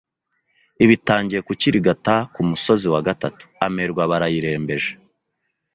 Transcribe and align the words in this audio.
iba 0.83 0.93
itangiye 0.99 1.41
kukirigata 1.47 2.15
Ku 2.33 2.41
musozi 2.49 2.87
wa 2.93 3.01
gatatu, 3.07 3.43
amerwe 3.65 3.99
aba 4.05 4.13
arayirembeje 4.17 4.91